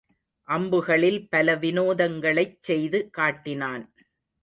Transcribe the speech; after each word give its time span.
அம்புகளில் 0.47 1.19
பல 1.29 1.55
வினோதங்களைச் 1.55 2.59
செய்து 2.61 3.01
காட்டினான். 3.11 3.85